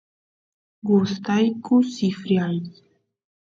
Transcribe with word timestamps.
gustayku 0.87 1.73
sifryay 1.93 2.57